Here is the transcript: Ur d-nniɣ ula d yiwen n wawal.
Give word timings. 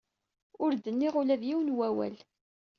Ur 0.63 0.71
d-nniɣ 0.75 1.13
ula 1.21 1.35
d 1.41 1.43
yiwen 1.47 1.69
n 1.73 1.75
wawal. 1.77 2.15